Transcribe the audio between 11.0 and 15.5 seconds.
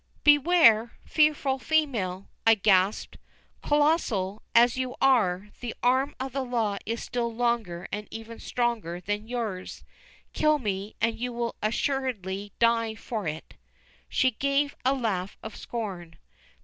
you will assuredly die for it!" She gave a laugh